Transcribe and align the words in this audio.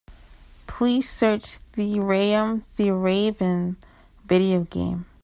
Please 0.65 1.07
search 1.07 1.59
Thirayum 1.73 2.63
Theeravum 2.75 3.75
video 4.25 4.61
game. 4.63 5.05